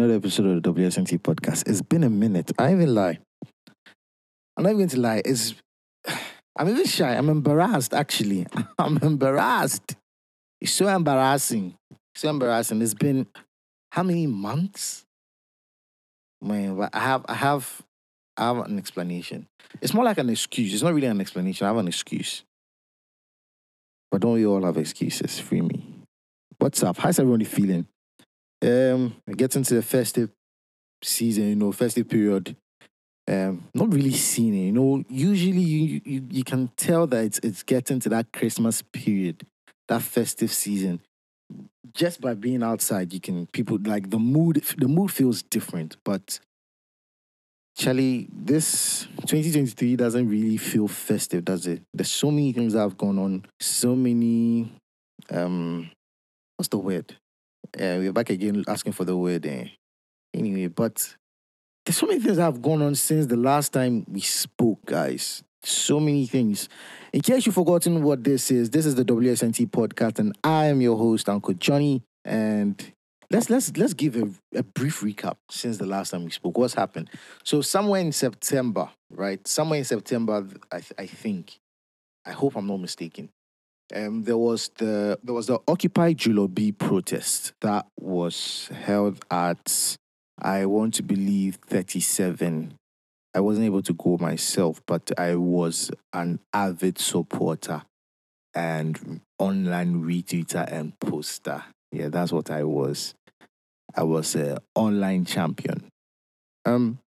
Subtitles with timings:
[0.00, 1.68] another episode of the WSNT podcast.
[1.68, 2.52] It's been a minute.
[2.58, 3.18] I even lie.
[4.56, 5.20] I'm not even going to lie.
[5.22, 5.54] It's
[6.56, 7.14] I'm even shy.
[7.14, 8.46] I'm embarrassed actually.
[8.78, 9.96] I'm embarrassed.
[10.58, 11.74] It's so embarrassing.
[12.14, 12.80] So embarrassing.
[12.80, 13.26] It's been
[13.92, 15.04] how many months?
[16.40, 17.82] Man, but I have I have
[18.38, 19.48] I have an explanation.
[19.82, 20.72] It's more like an excuse.
[20.72, 21.66] It's not really an explanation.
[21.66, 22.42] I have an excuse.
[24.10, 25.38] But don't we all have excuses?
[25.38, 25.84] Free me.
[26.58, 26.96] What's up?
[26.96, 27.86] How's everybody feeling?
[28.62, 30.30] Um, getting to the festive
[31.02, 32.56] season, you know, festive period.
[33.28, 34.66] Um, not really seeing it.
[34.66, 38.82] You know, usually you, you you can tell that it's it's getting to that Christmas
[38.82, 39.46] period,
[39.88, 41.00] that festive season.
[41.94, 44.62] Just by being outside, you can people like the mood.
[44.78, 46.40] The mood feels different, but
[47.76, 51.82] Charlie, this 2023 doesn't really feel festive, does it?
[51.94, 53.46] There's so many things that have gone on.
[53.58, 54.70] So many,
[55.30, 55.90] um,
[56.56, 57.16] what's the word?
[57.78, 59.46] Uh, we're back again asking for the word.
[59.46, 59.68] Eh.
[60.34, 61.16] Anyway, but
[61.84, 65.42] there's so many things that have gone on since the last time we spoke, guys.
[65.62, 66.68] So many things.
[67.12, 70.80] In case you've forgotten what this is, this is the WSNT podcast, and I am
[70.80, 72.02] your host, Uncle Johnny.
[72.24, 72.80] And
[73.30, 76.56] let's let's let's give a, a brief recap since the last time we spoke.
[76.58, 77.10] What's happened?
[77.44, 79.46] So somewhere in September, right?
[79.46, 81.58] Somewhere in September, I I think.
[82.24, 83.30] I hope I'm not mistaken.
[83.94, 89.96] Um, there was the there was the Occupy Julorbi protest that was held at
[90.40, 92.74] I want to believe 37.
[93.34, 97.82] I wasn't able to go myself, but I was an avid supporter
[98.54, 101.64] and online retweeter and poster.
[101.92, 103.14] Yeah, that's what I was.
[103.94, 105.88] I was an online champion.
[106.64, 106.98] Um,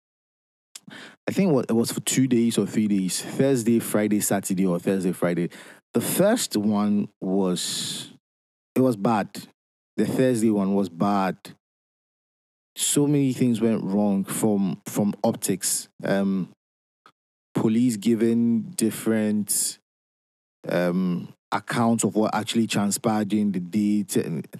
[1.28, 5.12] I think it was for two days or three days Thursday, Friday, Saturday, or Thursday,
[5.12, 5.50] Friday.
[5.94, 8.10] The first one was,
[8.74, 9.28] it was bad.
[9.96, 11.36] The Thursday one was bad.
[12.76, 15.88] So many things went wrong from from optics.
[16.02, 16.48] Um,
[17.54, 19.78] police giving different
[20.66, 24.04] um accounts of what actually transpired during the day.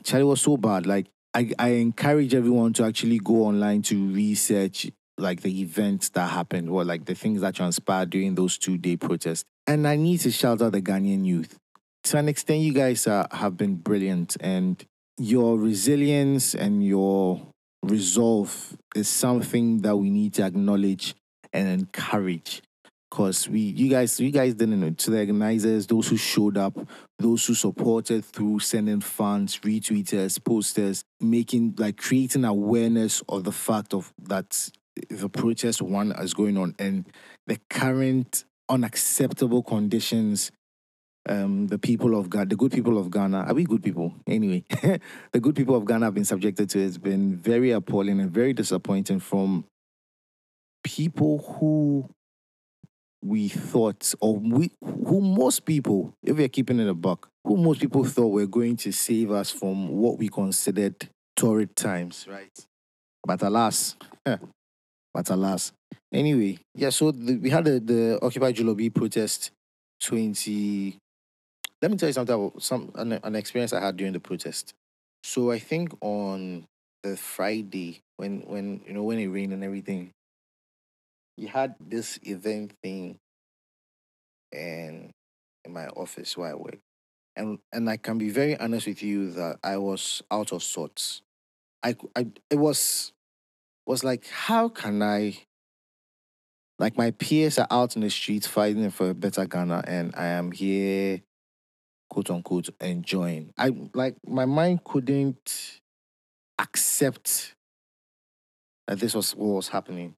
[0.05, 0.87] Charlie was so bad.
[0.87, 6.31] Like I, I encourage everyone to actually go online to research like the events that
[6.31, 9.45] happened or like the things that transpired during those two day protests.
[9.67, 11.57] And I need to shout out the Ghanaian youth.
[12.05, 14.85] To an extent, you guys are, have been brilliant, and
[15.19, 17.41] your resilience and your
[17.83, 21.15] resolve is something that we need to acknowledge
[21.53, 22.63] and encourage.
[23.11, 26.79] Cause we, you guys, you guys didn't know to the organizers, those who showed up,
[27.19, 33.93] those who supported through sending funds, retweeters, posters, making like creating awareness of the fact
[33.93, 34.71] of that
[35.09, 37.07] the protest one is going on and
[37.47, 40.53] the current unacceptable conditions
[41.29, 44.15] um, the people of Ghana, the good people of Ghana, are we good people?
[44.27, 44.65] Anyway,
[45.33, 48.53] the good people of Ghana have been subjected to has been very appalling and very
[48.53, 49.65] disappointing from
[50.83, 52.09] people who
[53.25, 57.81] we thought, or we, who most people, if we're keeping it a buck, who most
[57.81, 62.67] people thought were going to save us from what we considered torrid times, right?
[63.25, 63.97] But alas,
[65.13, 65.73] but alas.
[66.13, 69.51] Anyway, yeah, so the, we had the, the Occupy Julorbi protest
[70.03, 70.99] 20.
[71.81, 74.73] Let me tell you something about some an, an experience I had during the protest.
[75.25, 76.65] So I think on
[77.03, 80.11] the Friday when when you know when it rained and everything,
[81.37, 83.17] you had this event thing
[84.53, 85.11] and
[85.65, 86.79] in my office where I work.
[87.37, 91.23] And and I can be very honest with you that I was out of sorts.
[91.83, 93.13] I I it was
[93.87, 95.39] was like how can I
[96.79, 100.27] like my peers are out in the streets fighting for a better Ghana and I
[100.27, 101.21] am here
[102.13, 103.55] quote unquote enjoying.
[103.57, 105.81] I like my mind couldn't
[106.59, 107.55] accept
[108.87, 110.15] that this was what was happening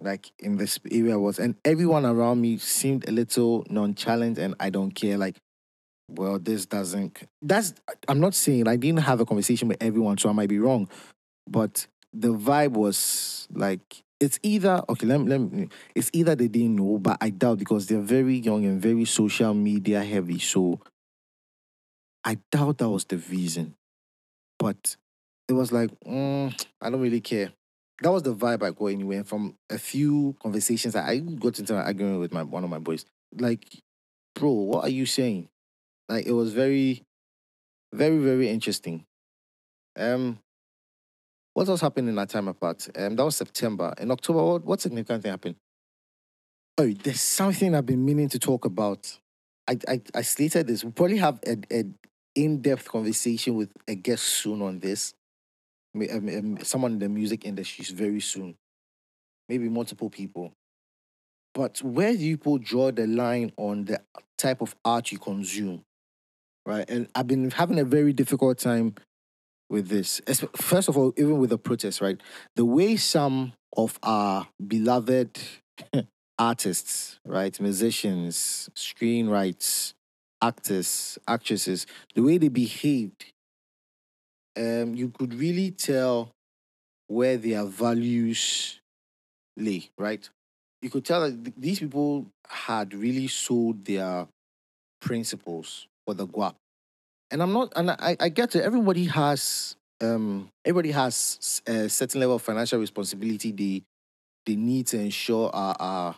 [0.00, 4.70] like in this area was and everyone around me seemed a little nonchalant and I
[4.70, 5.36] don't care like
[6.08, 7.74] well this doesn't that's
[8.06, 10.88] I'm not saying I didn't have a conversation with everyone so I might be wrong
[11.48, 16.48] but the vibe was like it's either okay let me, let me it's either they
[16.48, 20.80] didn't know but I doubt because they're very young and very social media heavy so
[22.24, 23.74] I doubt that was the reason
[24.58, 24.96] but
[25.48, 27.52] it was like mm, I don't really care
[28.02, 29.22] that was the vibe I got anyway.
[29.22, 33.04] From a few conversations, I got into an argument with my one of my boys.
[33.36, 33.66] Like,
[34.34, 35.48] bro, what are you saying?
[36.08, 37.02] Like, it was very,
[37.92, 39.04] very, very interesting.
[39.96, 40.38] Um,
[41.58, 42.88] what else happened in that time apart?
[42.96, 43.92] Um, that was September.
[43.98, 45.56] In October, what, what significant thing happened?
[46.78, 49.18] Oh, there's something I've been meaning to talk about.
[49.66, 50.84] I I, I stated this.
[50.84, 51.84] We'll probably have a, a
[52.36, 55.14] in-depth conversation with a guest soon on this.
[55.96, 58.54] um, um, someone in the music industry very soon.
[59.48, 60.52] Maybe multiple people.
[61.54, 64.00] But where do people draw the line on the
[64.36, 65.82] type of art you consume?
[66.64, 66.88] Right.
[66.88, 68.94] And I've been having a very difficult time
[69.70, 70.20] with this.
[70.56, 72.20] First of all, even with the protest, right?
[72.56, 75.38] The way some of our beloved
[76.38, 79.94] artists, right, musicians, screenwriters,
[80.42, 83.32] actors, actresses, the way they behaved,
[84.56, 86.30] um, you could really tell
[87.06, 88.80] where their values
[89.56, 90.28] lay, right?
[90.82, 94.28] You could tell that these people had really sold their
[95.00, 96.54] principles for the guap.
[97.30, 98.64] And I'm not, and I, I get it.
[98.64, 103.82] Everybody has, um, everybody has a certain level of financial responsibility they
[104.46, 106.16] they need to ensure are are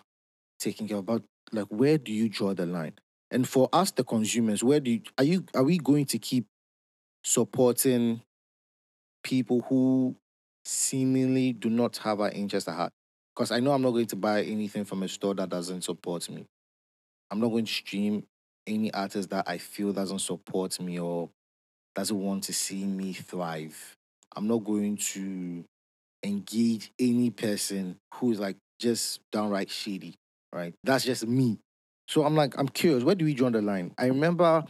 [0.61, 1.07] taken care of.
[1.07, 1.23] But
[1.53, 2.93] like, where do you draw the line?
[3.31, 5.45] And for us, the consumers, where do you, are you?
[5.55, 6.47] Are we going to keep
[7.25, 8.23] supporting
[9.25, 10.17] people who
[10.65, 12.93] seemingly do not have our interest at heart?
[13.35, 16.29] Because I know I'm not going to buy anything from a store that doesn't support
[16.31, 16.47] me.
[17.31, 18.25] I'm not going to stream
[18.67, 21.31] any artist that I feel doesn't support me or
[21.95, 23.97] doesn't want to see me thrive.
[24.37, 25.65] I'm not going to
[26.23, 30.15] engage any person who's like just downright shady,
[30.53, 30.75] right?
[30.85, 31.59] That's just me.
[32.09, 33.93] So I'm like, I'm curious, where do we draw the line?
[33.99, 34.65] I remember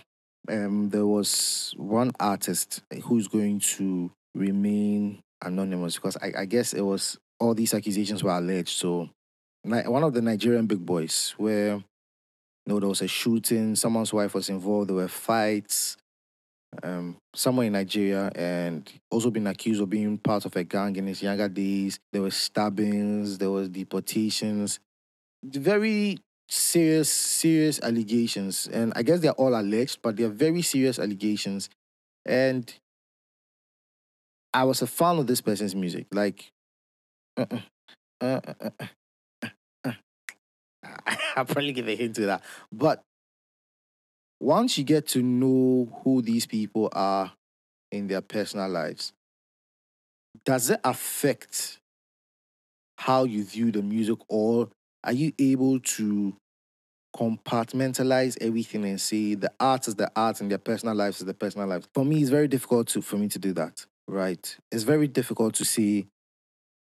[0.49, 6.83] um, there was one artist who's going to remain anonymous because I, I guess it
[6.83, 8.77] was all these accusations were alleged.
[8.77, 9.09] So
[9.65, 11.83] one of the Nigerian big boys where
[12.67, 15.97] you know there was a shooting, someone's wife was involved, there were fights.
[16.85, 21.07] Um, somewhere in Nigeria, and also been accused of being part of a gang in
[21.09, 21.99] his younger days.
[22.13, 24.79] There were stabbings, there was deportations,
[25.45, 26.19] very
[26.49, 31.71] serious, serious allegations, and I guess they're all alleged, but they're very serious allegations.
[32.25, 32.73] And
[34.55, 36.51] I was a fan of this person's music, like.
[37.37, 37.61] Uh-uh,
[38.21, 38.87] uh, uh, uh, uh, uh.
[41.37, 42.43] I'll probably give a hint to that.
[42.73, 43.03] But
[44.41, 47.33] once you get to know who these people are
[47.93, 49.13] in their personal lives,
[50.45, 51.79] does it affect
[52.97, 54.69] how you view the music, or
[55.05, 56.35] are you able to
[57.17, 61.35] compartmentalize everything and say the art is the art and their personal lives is the
[61.35, 61.89] personal lives?
[61.95, 63.85] For me, it's very difficult to for me to do that.
[64.07, 64.57] Right?
[64.71, 66.09] It's very difficult to see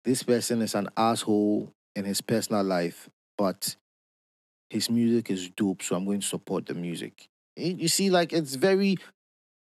[0.05, 3.75] this person is an asshole in his personal life, but
[4.73, 7.27] his music is dope, so I'm going to support the music.
[7.55, 8.97] You you see, like it's very,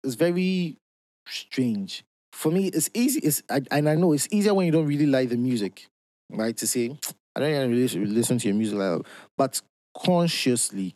[0.05, 0.79] it's very
[1.27, 2.05] strange.
[2.33, 3.21] For me, it's easy.
[3.21, 5.87] It's I, and I know it's easier when you don't really like the music,
[6.31, 6.57] right?
[6.57, 6.97] To say
[7.37, 9.61] I don't even really listen to your music, like that." but
[9.97, 10.95] consciously,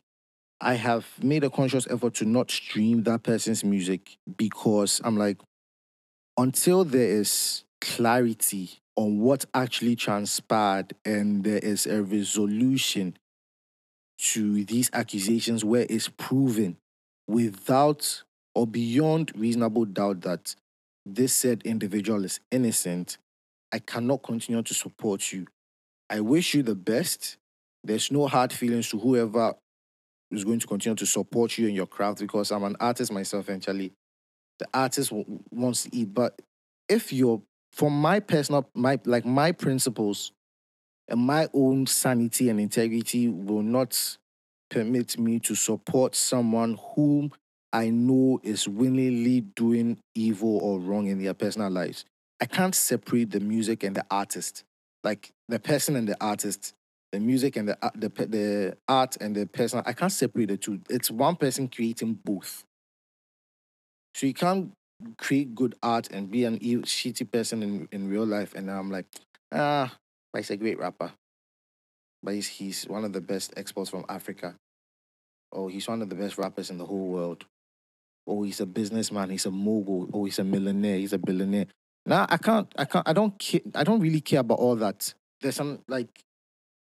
[0.60, 5.38] I have made a conscious effort to not stream that person's music because I'm like,
[6.38, 13.16] until there is clarity on what actually transpired and there is a resolution
[14.18, 16.76] to these accusations where it's proven
[17.28, 18.22] without
[18.54, 20.54] or beyond reasonable doubt that
[21.04, 23.18] this said individual is innocent,
[23.72, 25.46] I cannot continue to support you.
[26.08, 27.36] I wish you the best.
[27.84, 29.54] There's no hard feelings to whoever
[30.30, 33.48] is going to continue to support you in your craft because I'm an artist myself,
[33.48, 33.92] eventually.
[34.58, 36.14] The artist w- wants to eat.
[36.14, 36.40] But
[36.88, 40.32] if you're, from my personal, my like my principles
[41.08, 44.16] and my own sanity and integrity will not
[44.70, 47.32] permit me to support someone whom
[47.72, 52.04] I know is willingly doing evil or wrong in their personal lives.
[52.40, 54.64] I can't separate the music and the artist.
[55.04, 56.74] Like the person and the artist,
[57.12, 59.82] the music and the the, the art and the person.
[59.86, 60.80] I can't separate the two.
[60.90, 62.64] It's one person creating both.
[64.14, 64.72] So you can't
[65.18, 68.54] create good art and be an e- shitty person in, in real life.
[68.54, 69.06] And I'm like,
[69.52, 69.94] ah,
[70.36, 71.12] he's a great rapper.
[72.22, 74.56] But he's, he's one of the best exports from Africa.
[75.52, 77.44] Oh, he's one of the best rappers in the whole world.
[78.26, 79.30] Oh, he's a businessman.
[79.30, 80.08] He's a mogul.
[80.12, 80.98] Oh, he's a millionaire.
[80.98, 81.66] He's a billionaire.
[82.04, 82.72] Now I can't.
[82.76, 83.08] I can't.
[83.08, 83.38] I don't.
[83.38, 85.12] Care, I don't really care about all that.
[85.40, 86.08] There's some like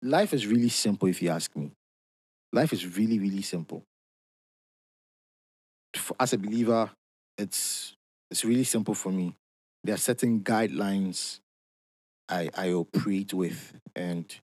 [0.02, 1.08] life is really simple.
[1.08, 1.72] If you ask me,
[2.54, 3.84] life is really really simple.
[6.20, 6.92] As a believer,
[7.38, 7.96] it's
[8.30, 9.36] it's really simple for me.
[9.84, 11.40] There are certain guidelines
[12.30, 14.34] I I operate with, and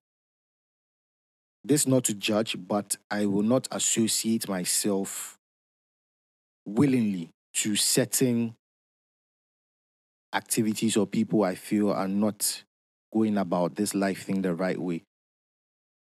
[1.65, 5.39] this not to judge, but I will not associate myself
[6.67, 8.55] willingly to certain
[10.33, 12.63] activities or people I feel are not
[13.13, 15.03] going about this life thing the right way,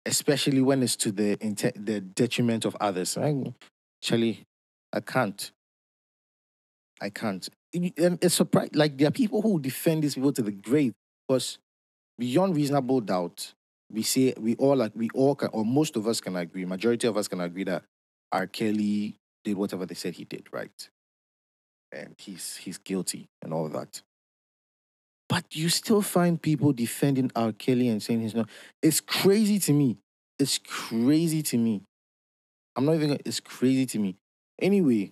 [0.07, 1.37] especially when it's to the
[1.77, 3.17] the detriment of others.
[3.17, 4.45] Actually,
[4.93, 5.51] I can't.
[7.01, 7.49] I can't.
[7.75, 8.77] and it's surprised.
[8.77, 10.95] Like there are people who defend these people to the grave
[11.27, 11.59] because
[12.23, 13.53] beyond reasonable doubt,
[13.91, 17.09] we say we all like we all can, or most of us can agree, majority
[17.09, 17.83] of us can agree that
[18.31, 18.47] R.
[18.47, 20.89] Kelly did whatever they said he did, right?
[21.91, 24.03] And he's he's guilty and all that.
[25.29, 27.51] But you still find people defending R.
[27.51, 28.49] Kelly and saying he's not.
[28.83, 29.97] It's crazy to me.
[30.39, 31.83] It's crazy to me.
[32.77, 33.09] I'm not even.
[33.09, 34.17] gonna- It's crazy to me.
[34.61, 35.11] Anyway,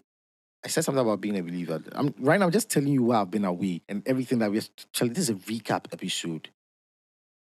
[0.65, 1.83] I said something about being a believer.
[1.93, 2.47] I'm right now.
[2.47, 4.63] I'm just telling you why I've been away and everything that we're.
[5.09, 6.51] This is a recap episode.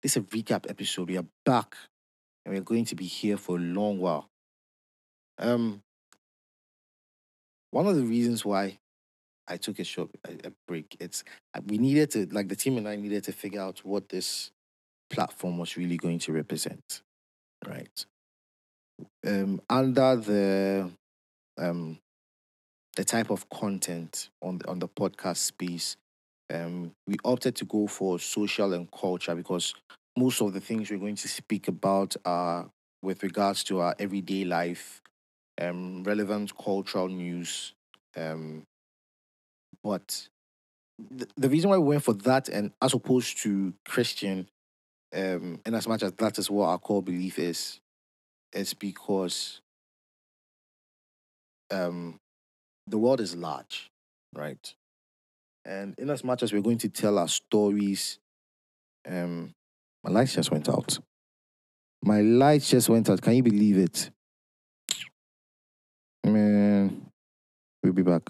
[0.07, 1.09] This is a recap episode.
[1.09, 1.75] We are back,
[2.45, 4.29] and we're going to be here for a long while.
[5.37, 5.81] Um,
[7.71, 8.79] one of the reasons why
[9.49, 12.77] I took a short a, a break, it's uh, we needed to like the team
[12.77, 14.49] and I needed to figure out what this
[15.09, 17.01] platform was really going to represent,
[17.67, 18.05] right?
[19.25, 20.89] Um, under the
[21.57, 21.99] um
[22.95, 25.97] the type of content on the, on the podcast space,
[26.53, 29.73] um, we opted to go for social and culture because
[30.17, 32.69] most of the things we're going to speak about are
[33.01, 35.01] with regards to our everyday life,
[35.61, 37.73] um, relevant cultural news,
[38.15, 38.63] um,
[39.83, 40.27] but
[40.97, 44.47] the, the reason why we went for that and as opposed to Christian,
[45.15, 47.79] um, in as much as that is what our core belief is,
[48.53, 49.61] is because
[51.71, 52.17] um,
[52.87, 53.89] the world is large,
[54.33, 54.73] right?
[55.67, 58.19] And in as much as we're going to tell our stories,
[59.05, 59.53] um,
[60.01, 60.97] my lights just went out.
[62.01, 63.21] My lights just went out.
[63.21, 64.09] Can you believe it?
[66.23, 67.09] Man,
[67.83, 68.21] we'll be back.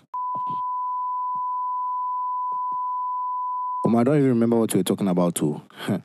[3.86, 5.62] Um, I don't even remember what we were talking about too.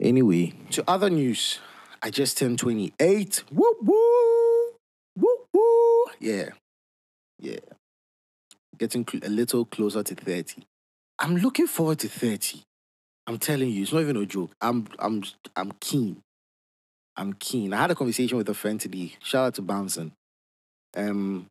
[0.00, 1.58] anyway, to other news.
[2.02, 3.44] I just turned 28.
[3.50, 4.72] Woo woo!
[5.16, 6.04] Woo woo!
[6.20, 6.50] Yeah.
[7.40, 7.77] Yeah.
[8.78, 10.62] Getting cl- a little closer to 30.
[11.18, 12.62] I'm looking forward to 30.
[13.26, 14.52] I'm telling you, it's not even a joke.
[14.60, 15.22] I'm I'm
[15.56, 16.22] I'm keen.
[17.16, 17.74] I'm keen.
[17.74, 19.14] I had a conversation with a friend today.
[19.22, 20.12] Shout out to Bouncing.
[20.96, 21.46] Um,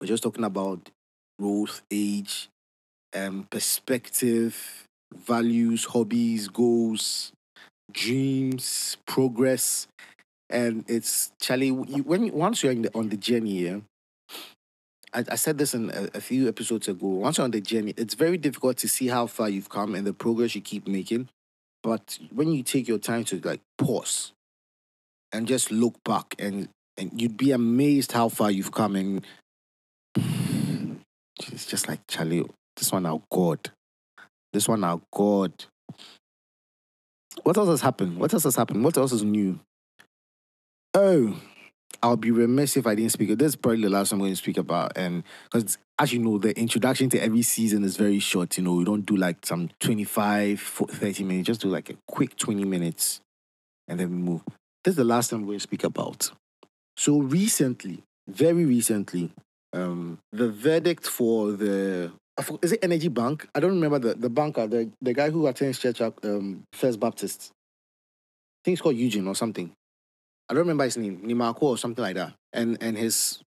[0.00, 0.90] we're just talking about
[1.38, 2.48] growth, age,
[3.14, 4.84] um, perspective,
[5.14, 7.32] values, hobbies, goals,
[7.92, 9.86] dreams, progress,
[10.50, 11.66] and it's Charlie.
[11.66, 13.78] You, when once you're the, on the journey, yeah,
[15.12, 17.06] I, I said this in a, a few episodes ago.
[17.06, 20.06] Once you're on the journey, it's very difficult to see how far you've come and
[20.06, 21.28] the progress you keep making.
[21.82, 24.32] But when you take your time to like pause
[25.32, 29.26] and just look back, and and you'd be amazed how far you've come, and
[31.52, 32.44] it's just like Charlie.
[32.76, 33.70] This one our God.
[34.52, 35.52] This one our God.
[37.42, 38.18] What else has happened?
[38.18, 38.84] What else has happened?
[38.84, 39.60] What else is new?
[40.94, 41.40] Oh,
[42.02, 43.36] I'll be remiss if I didn't speak.
[43.36, 44.96] This is probably the last I'm going to speak about.
[44.96, 48.56] And because, as you know, the introduction to every season is very short.
[48.56, 51.96] You know, we don't do like some 25, 40, 30 minutes, just do like a
[52.06, 53.20] quick 20 minutes
[53.88, 54.42] and then we move.
[54.84, 56.30] This is the last time we're going to speak about.
[56.96, 59.32] So, recently, very recently,
[59.72, 62.12] um, the verdict for the
[62.62, 63.48] is it Energy Bank?
[63.54, 67.00] I don't remember the, the banker, the, the guy who attends church at um, First
[67.00, 67.50] Baptist.
[67.50, 69.72] I think it's called Eugene or something.
[70.48, 72.32] I don't remember his name, Nimako or something like that.
[72.52, 73.42] And and his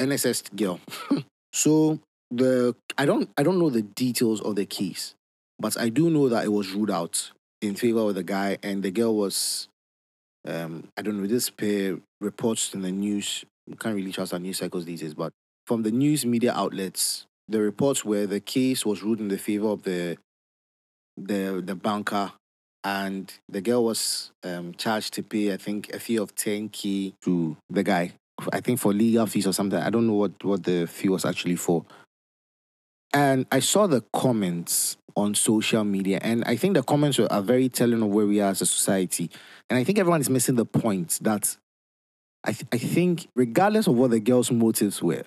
[0.00, 0.80] NSS girl.
[1.52, 1.98] so
[2.30, 5.14] the I don't I don't know the details of the case,
[5.58, 8.82] but I do know that it was ruled out in favor of the guy, and
[8.82, 9.68] the girl was
[10.46, 13.44] um I don't know this pair reports in the news.
[13.66, 15.32] You can't really trust our news cycles these days, but
[15.66, 19.68] from the news media outlets, the reports were the case was ruled in the favor
[19.68, 20.18] of the
[21.16, 22.32] the the banker
[22.84, 27.56] and the girl was um, charged to pay, I think, a fee of 10k to
[27.70, 28.12] the guy.
[28.52, 29.78] I think for legal fees or something.
[29.78, 31.84] I don't know what, what the fee was actually for.
[33.12, 37.68] And I saw the comments on social media, and I think the comments are very
[37.68, 39.30] telling of where we are as a society.
[39.68, 41.56] And I think everyone is missing the point that
[42.44, 45.24] I, th- I think, regardless of what the girl's motives were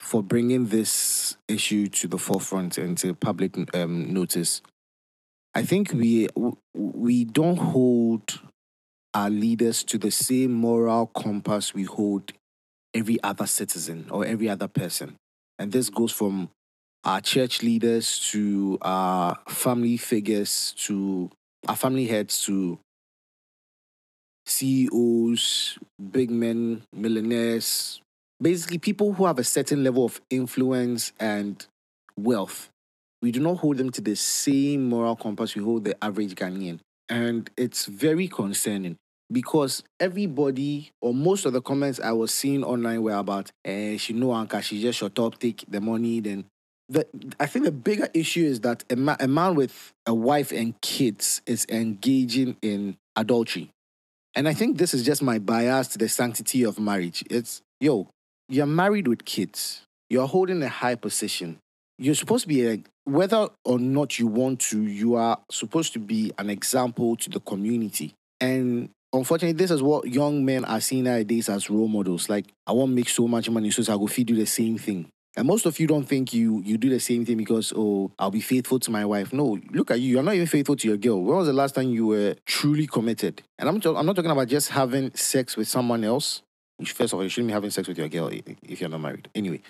[0.00, 4.62] for bringing this issue to the forefront and to public um, notice,
[5.54, 6.28] I think we
[6.74, 8.40] we don't hold
[9.14, 12.32] our leaders to the same moral compass we hold
[12.94, 15.16] every other citizen or every other person.
[15.58, 16.48] And this goes from
[17.04, 21.30] our church leaders to our family figures to
[21.68, 22.78] our family heads to
[24.46, 25.78] CEOs,
[26.10, 28.00] big men, millionaires,
[28.40, 31.66] basically people who have a certain level of influence and
[32.16, 32.71] wealth
[33.22, 36.80] we do not hold them to the same moral compass we hold the average Ghanaian.
[37.08, 38.96] And it's very concerning
[39.30, 44.12] because everybody or most of the comments I was seeing online were about, eh, she
[44.12, 46.44] know Anka, she just shut up, take the money, then.
[46.88, 47.06] The,
[47.40, 50.78] I think the bigger issue is that a, ma- a man with a wife and
[50.82, 53.70] kids is engaging in adultery.
[54.34, 57.24] And I think this is just my bias to the sanctity of marriage.
[57.30, 58.08] It's, yo,
[58.48, 61.58] you're married with kids, you're holding a high position.
[61.98, 65.98] You're supposed to be a, whether or not you want to, you are supposed to
[65.98, 68.14] be an example to the community.
[68.40, 72.28] And unfortunately, this is what young men are seeing nowadays as role models.
[72.28, 75.08] Like, I won't make so much money, so I go feed you the same thing.
[75.36, 78.30] And most of you don't think you you do the same thing because oh I'll
[78.30, 79.32] be faithful to my wife.
[79.32, 80.10] No, look at you.
[80.10, 81.22] You're not even faithful to your girl.
[81.22, 83.42] When was the last time you were truly committed?
[83.58, 86.42] And I'm I'm not talking about just having sex with someone else.
[86.84, 88.30] First of all, you shouldn't be having sex with your girl
[88.62, 89.28] if you're not married.
[89.34, 89.62] Anyway,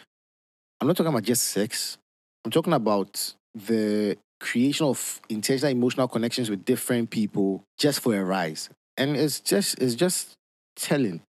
[0.80, 1.98] I'm not talking about just sex.
[2.44, 8.24] I'm talking about the creation of intentional emotional connections with different people just for a
[8.24, 8.68] rise.
[8.96, 10.34] And it's just it's just
[10.76, 11.22] telling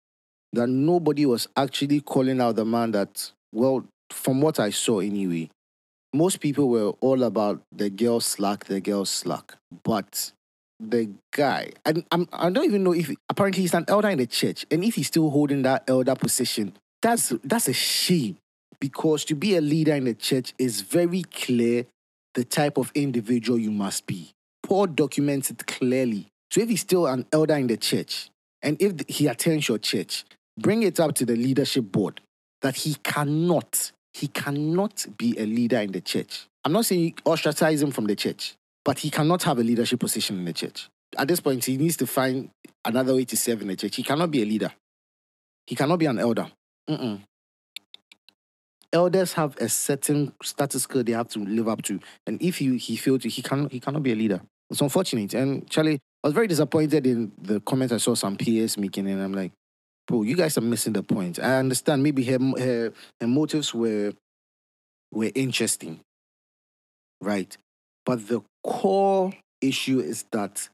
[0.54, 5.50] that nobody was actually calling out the man that well from what I saw anyway,
[6.14, 9.56] most people were all about the girl slack, the girl slack.
[9.84, 10.32] But
[10.80, 14.28] the guy, I, I'm, I don't even know if apparently he's an elder in the
[14.28, 18.38] church, and if he's still holding that elder position, that's that's a shame
[18.82, 21.86] because to be a leader in the church is very clear
[22.34, 24.32] the type of individual you must be.
[24.64, 26.28] Paul documents it clearly.
[26.50, 28.30] So if he's still an elder in the church,
[28.62, 30.26] and if he attends your church,
[30.58, 32.20] bring it up to the leadership board
[32.62, 36.48] that he cannot he cannot be a leader in the church.
[36.66, 40.38] I'm not saying ostracize him from the church, but he cannot have a leadership position
[40.40, 40.90] in the church.
[41.18, 42.50] At this point, he needs to find
[42.84, 43.96] another way to serve in the church.
[43.96, 44.72] He cannot be a leader.
[45.66, 46.52] He cannot be an elder.
[46.90, 47.22] Mm-mm.
[48.94, 52.78] Elders have a certain status quo they have to live up to, and if he
[52.78, 54.42] he failed he cannot he cannot be a leader.
[54.70, 55.34] It's unfortunate.
[55.34, 59.22] And Charlie, I was very disappointed in the comments I saw some peers making, and
[59.22, 59.52] I'm like,
[60.08, 61.40] bro, you guys are missing the point.
[61.40, 64.14] I understand maybe her, her, her motives were
[65.12, 66.00] were interesting,
[67.22, 67.56] right?
[68.06, 70.70] But the core issue is that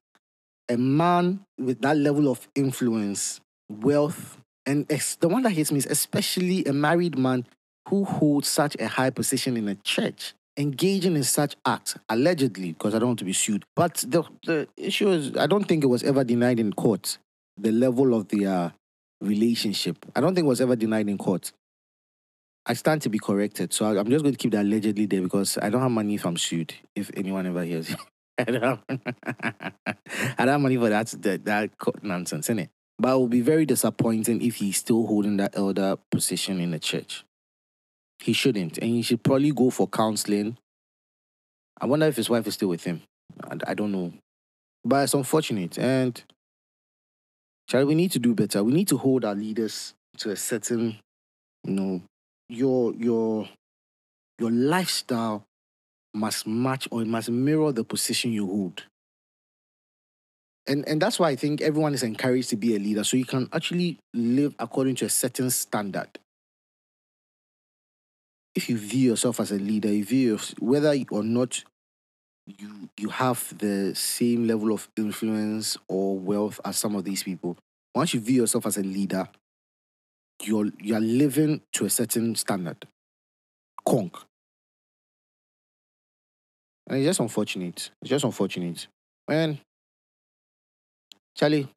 [0.69, 5.85] a man with that level of influence, wealth, and the one that hits me is
[5.85, 7.45] especially a married man
[7.87, 12.93] who holds such a high position in a church, engaging in such acts, allegedly, because
[12.93, 13.63] I don't want to be sued.
[13.75, 17.17] But the, the issue is, I don't think it was ever denied in court,
[17.57, 18.73] the level of their
[19.21, 20.05] relationship.
[20.15, 21.53] I don't think it was ever denied in court.
[22.65, 23.71] I stand to be corrected.
[23.71, 26.15] So I- I'm just going to keep that allegedly there because I don't have money
[26.15, 27.99] if I'm sued, if anyone ever hears it.
[28.39, 28.61] I don't
[30.37, 31.71] have, money for that, that, that
[32.03, 32.69] nonsense, innit?
[32.99, 36.79] But it will be very disappointing if he's still holding that elder position in the
[36.79, 37.23] church.
[38.19, 38.77] He shouldn't.
[38.77, 40.57] And he should probably go for counseling.
[41.79, 43.03] I wonder if his wife is still with him.
[43.65, 44.13] I, don't know.
[44.83, 45.77] But it's unfortunate.
[45.77, 46.21] And
[47.67, 48.63] Charlie, we need to do better.
[48.63, 50.97] We need to hold our leaders to a certain,
[51.63, 52.01] you know,
[52.49, 53.47] your your
[54.39, 55.43] your lifestyle
[56.13, 58.83] must match or it must mirror the position you hold.
[60.65, 63.25] And and that's why I think everyone is encouraged to be a leader, so you
[63.25, 66.17] can actually live according to a certain standard.
[68.57, 71.63] If you view yourself as a leader, you view whether or not
[72.47, 77.55] you you have the same level of influence or wealth as some of these people.
[77.93, 79.29] Once you view yourself as a leader,
[80.41, 82.87] you're you're living to a certain standard.
[83.85, 84.17] Conk.
[86.87, 87.91] And it's just unfortunate.
[88.01, 88.87] It's just unfortunate.
[89.29, 89.59] Man,
[91.35, 91.67] Charlie,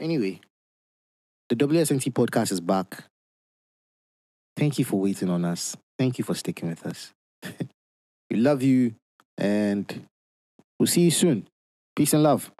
[0.00, 0.40] anyway,
[1.48, 3.04] the WSNT podcast is back.
[4.56, 5.76] Thank you for waiting on us.
[5.98, 7.12] Thank you for sticking with us.
[8.30, 8.94] we love you
[9.36, 10.06] and
[10.78, 11.48] we'll see you soon.
[11.96, 12.52] Peace and love.